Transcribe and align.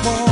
I 0.00 0.27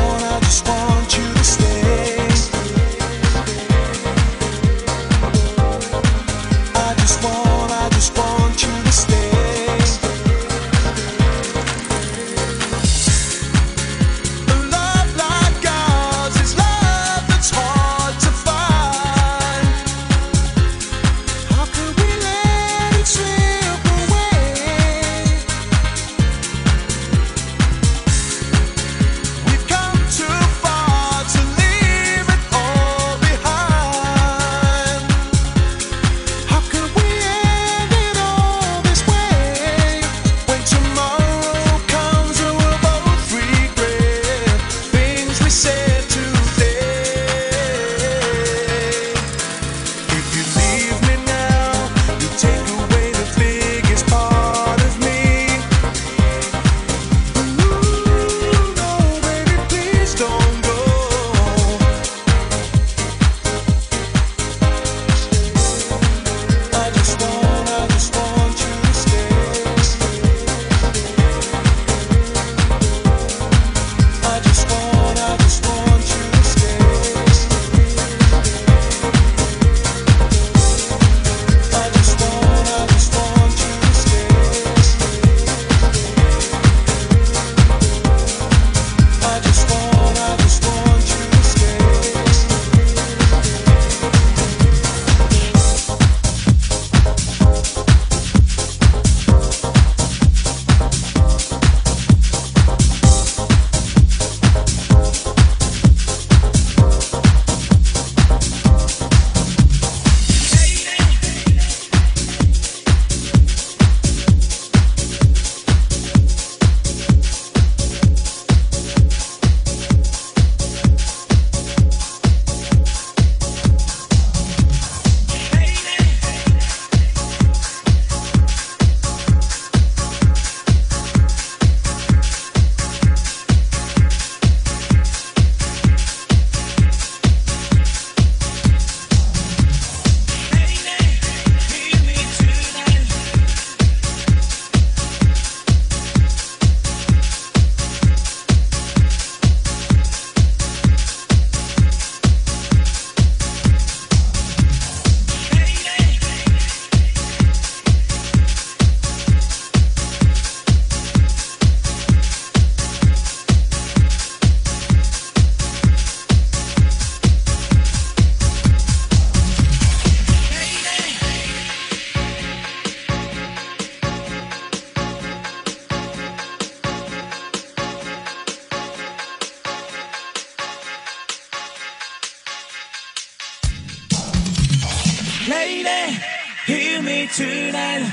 me 187.16 187.26
tonight. 187.28 188.04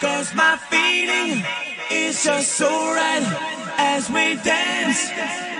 Cause 0.00 0.34
my 0.34 0.56
feeling 0.70 1.42
is 1.90 2.22
just 2.22 2.52
so 2.52 2.70
right. 2.94 3.26
As 3.78 4.08
we 4.08 4.36
dance 4.52 5.00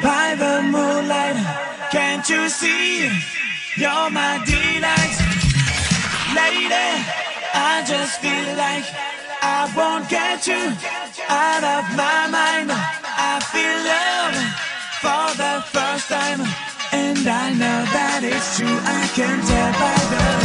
by 0.02 0.26
the 0.42 0.54
moonlight. 0.74 1.38
Can't 1.90 2.26
you 2.28 2.48
see? 2.48 3.10
You're 3.82 4.10
my 4.20 4.32
delight. 4.46 5.16
Lady, 6.38 6.90
I 7.70 7.82
just 7.92 8.14
feel 8.22 8.48
like 8.64 8.86
I 9.58 9.60
won't 9.76 10.06
get 10.08 10.46
you 10.46 10.64
out 11.28 11.64
of 11.76 11.84
my 12.02 12.20
mind. 12.38 12.70
I 13.30 13.34
feel 13.52 13.78
love 13.92 14.36
for 15.02 15.26
the 15.42 15.54
first 15.74 16.06
time. 16.16 16.40
And 16.92 17.26
I 17.26 17.46
know 17.60 17.80
that 17.96 18.20
it's 18.22 18.48
true. 18.56 18.78
I 18.98 19.02
can 19.16 19.36
tell 19.50 19.72
by 19.80 19.96
the 20.12 20.41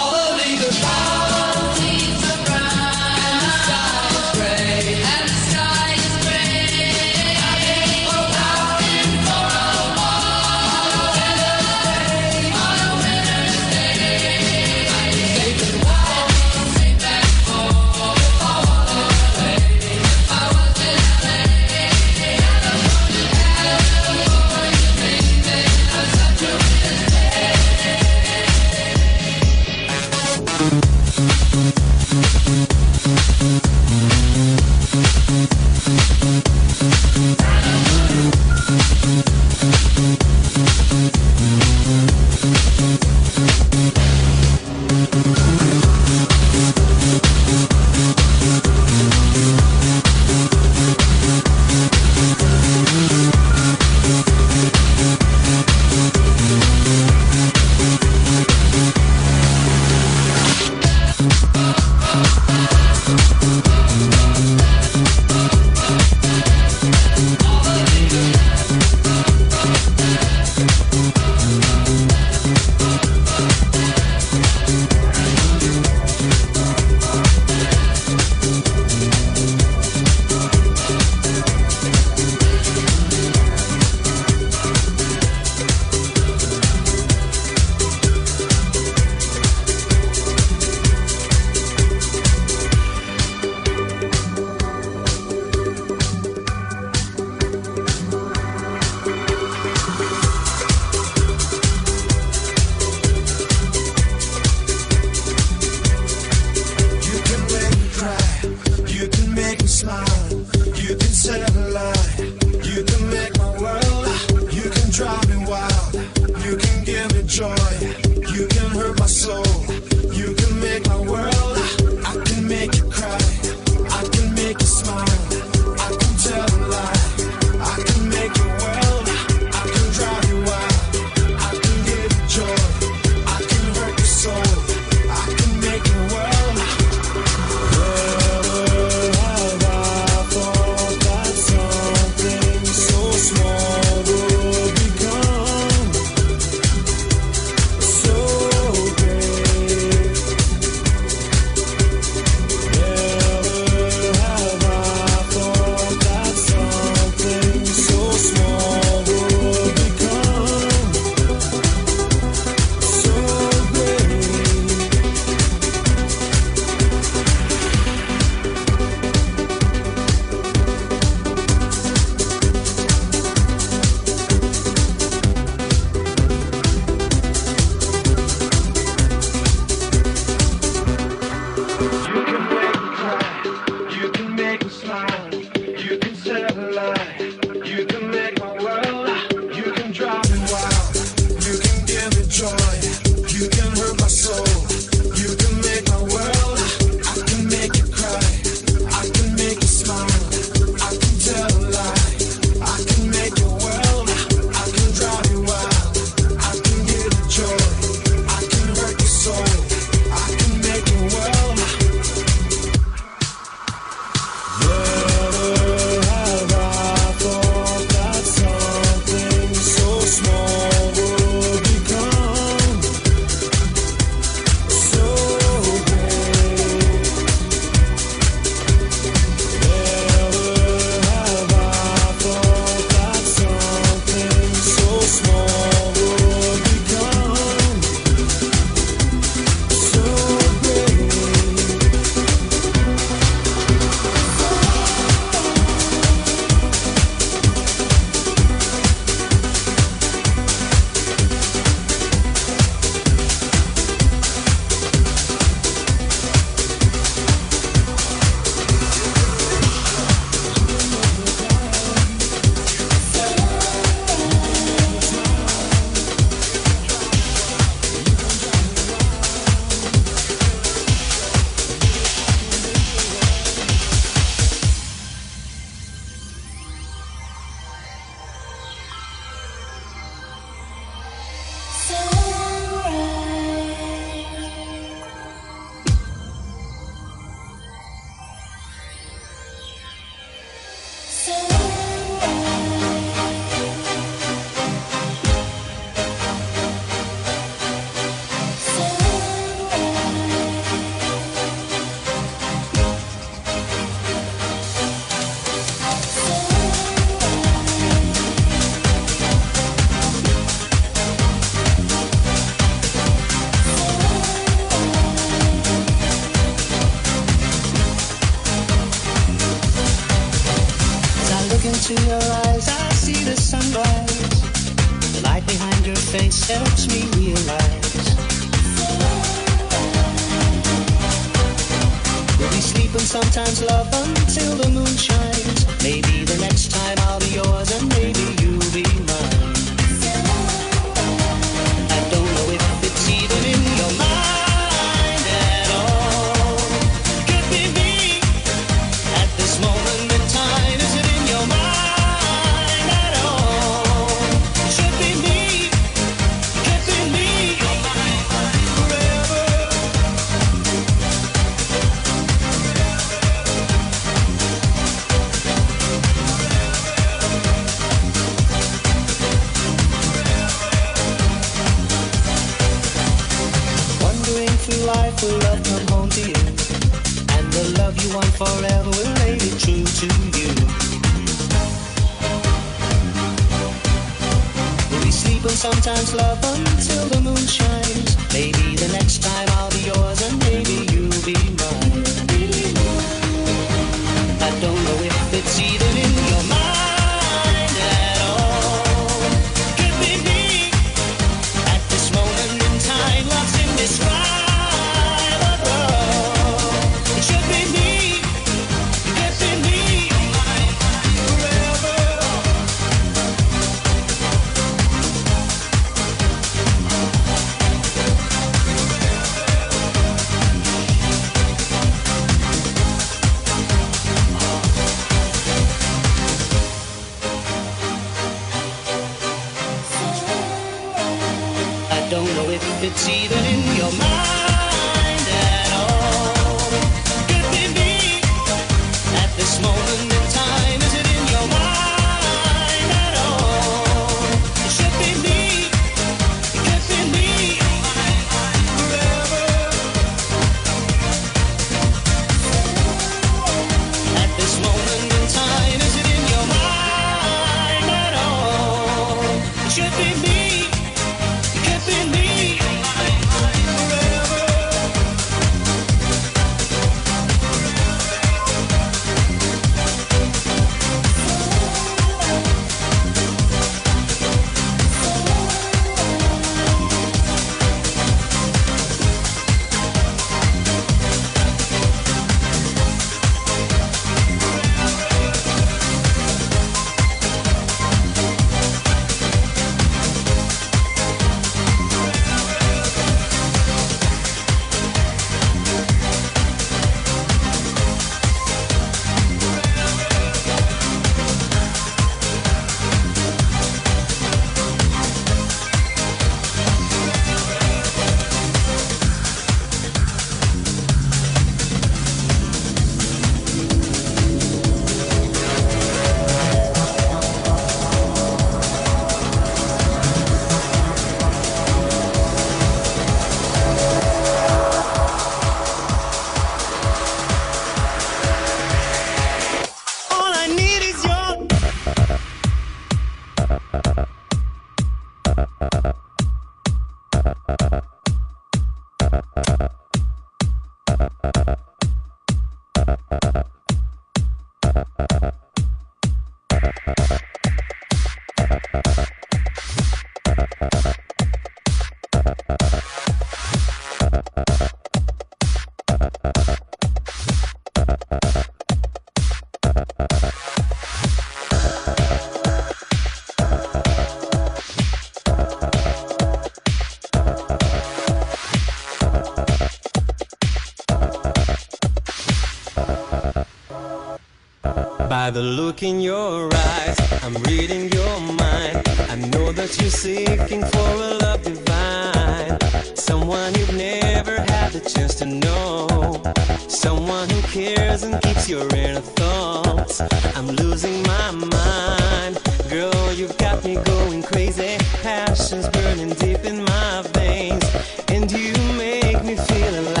the 575.31 575.41
look 575.41 575.81
in 575.81 576.01
your 576.01 576.49
eyes, 576.53 576.97
I'm 577.23 577.33
reading 577.43 577.89
your 577.91 578.19
mind. 578.19 578.83
I 579.09 579.15
know 579.15 579.51
that 579.53 579.79
you're 579.79 579.89
seeking 579.89 580.63
for 580.65 580.89
a 581.07 581.13
love 581.23 581.41
divine. 581.43 582.57
Someone 582.95 583.53
you've 583.55 583.75
never 583.75 584.41
had 584.41 584.73
the 584.73 584.81
chance 584.81 585.15
to 585.15 585.25
know. 585.25 586.21
Someone 586.67 587.29
who 587.29 587.41
cares 587.43 588.03
and 588.03 588.21
keeps 588.21 588.49
your 588.49 588.67
inner 588.75 588.99
thoughts. 588.99 590.01
I'm 590.35 590.47
losing 590.47 591.01
my 591.03 591.31
mind. 591.31 592.41
Girl, 592.69 593.13
you've 593.13 593.37
got 593.37 593.63
me 593.63 593.75
going 593.75 594.23
crazy. 594.23 594.77
Passion's 595.01 595.69
burning 595.69 596.09
deep 596.09 596.43
in 596.43 596.63
my 596.63 597.03
veins. 597.13 597.63
And 598.09 598.29
you 598.31 598.53
make 598.75 599.23
me 599.23 599.35
feel 599.35 599.79
alive. 599.79 600.00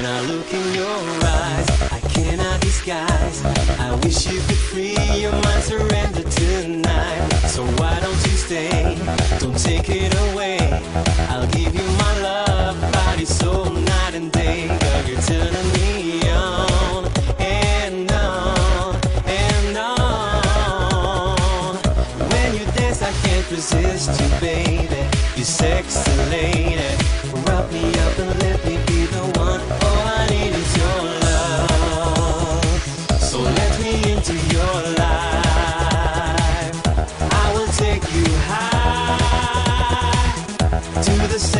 When 0.00 0.08
I 0.08 0.20
look 0.22 0.50
in 0.54 0.72
your 0.72 0.86
eyes, 1.26 1.68
I 1.92 2.00
cannot 2.08 2.62
disguise. 2.62 3.44
I 3.78 3.94
wish 4.02 4.26
you 4.32 4.40
could 4.40 4.56
free 4.56 4.96
your 5.20 5.30
mind, 5.30 5.62
surrender 5.62 6.22
tonight. 6.22 7.28
So 7.46 7.66
why 7.76 8.00
don't 8.00 8.16
you 8.24 8.34
stay? 8.46 8.96
Don't 9.40 9.58
take 9.58 9.90
it 9.90 10.14
away. 10.30 10.58
I'll 11.28 11.46
give 11.48 11.74
you 11.74 11.84
my 11.98 12.20
love, 12.22 12.80
body, 12.94 13.26
soul, 13.26 13.66
night 13.66 14.14
and 14.14 14.32
day. 14.32 14.68
Girl, 14.68 15.04
you're 15.04 15.20
turning 15.20 15.70
me 15.74 16.22
on 16.30 17.04
and 17.38 18.10
on 18.10 18.96
and 19.26 19.76
on. 19.76 21.76
When 22.32 22.54
you 22.54 22.64
dance, 22.72 23.02
I 23.02 23.12
can't 23.20 23.50
resist 23.50 24.18
you, 24.18 24.28
baby. 24.40 25.06
You're 25.36 25.44
sexy 25.44 26.10
lady. 26.30 26.79
To 41.02 41.12
the 41.28 41.38
seventh 41.38 41.59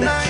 midnight. 0.00 0.29